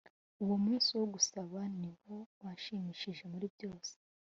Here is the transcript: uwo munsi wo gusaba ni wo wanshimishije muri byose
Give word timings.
uwo 0.43 0.55
munsi 0.65 0.89
wo 0.99 1.05
gusaba 1.13 1.59
ni 1.79 1.91
wo 2.03 2.15
wanshimishije 2.41 3.23
muri 3.33 3.45
byose 3.55 3.93